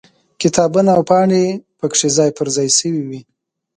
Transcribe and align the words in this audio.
کتابونه 0.41 0.89
او 0.97 1.01
پاڼې 1.09 1.43
پکې 1.79 2.07
ځای 2.17 2.29
پر 2.37 2.47
ځای 2.55 2.69
شوي 2.77 3.03
وي. 3.07 3.21